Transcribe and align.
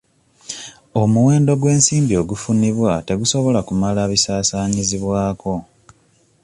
Omuwendo 1.01 1.51
gw'ensimbi 1.61 2.13
ogufunibwa 2.21 2.91
tegusobola 3.07 3.59
kumala 3.67 4.01
bisaasaanyizibwako. 4.11 5.53